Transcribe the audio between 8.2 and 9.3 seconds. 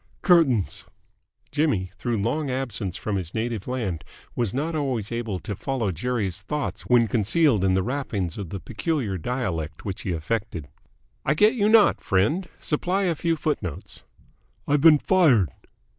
of the peculiar